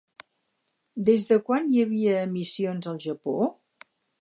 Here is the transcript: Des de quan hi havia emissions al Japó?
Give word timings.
Des 1.09 1.27
de 1.31 1.37
quan 1.49 1.69
hi 1.75 1.83
havia 1.83 2.17
emissions 2.31 2.91
al 2.93 2.99
Japó? 3.07 3.37